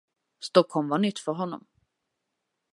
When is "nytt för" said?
0.97-1.31